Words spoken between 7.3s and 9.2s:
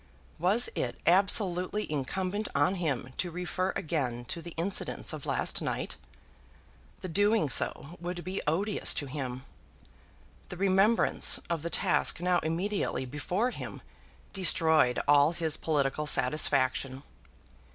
so would be odious to